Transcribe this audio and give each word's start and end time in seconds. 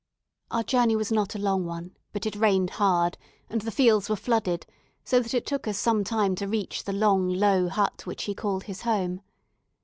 Our 0.49 0.63
journey 0.63 0.95
was 0.95 1.11
not 1.11 1.35
a 1.35 1.37
long 1.37 1.63
one, 1.67 1.95
but 2.11 2.25
it 2.25 2.35
rained 2.35 2.71
hard, 2.71 3.19
and 3.51 3.61
the 3.61 3.69
fields 3.69 4.09
were 4.09 4.15
flooded, 4.15 4.65
so 5.03 5.19
that 5.19 5.35
it 5.35 5.45
took 5.45 5.67
us 5.67 5.77
some 5.77 6.03
time 6.03 6.33
to 6.37 6.47
reach 6.47 6.85
the 6.85 6.91
long, 6.91 7.29
low 7.29 7.69
hut 7.69 8.07
which 8.07 8.23
he 8.23 8.33
called 8.33 8.63
his 8.63 8.81
home. 8.81 9.21